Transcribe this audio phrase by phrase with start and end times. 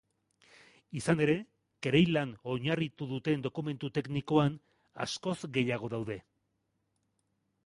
[1.01, 1.35] Izan ere,
[1.87, 4.57] kereilan oinarritu duten dokumentu teknikoan
[5.07, 6.19] askoz gehiago daude.